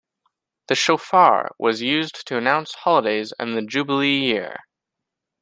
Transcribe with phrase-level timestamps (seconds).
[0.67, 4.61] The shofar was used to announce holidays and the Jubilee year.